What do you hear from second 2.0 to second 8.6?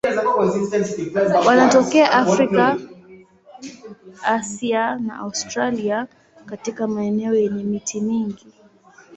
Afrika, Asia na Australia katika maeneo yenye miti mingi.